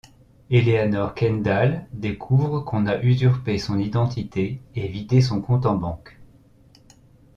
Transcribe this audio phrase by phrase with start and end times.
[0.49, 6.17] Eleanor Kendall découvre qu'on a usurpé son identité et vidé son compte en banque.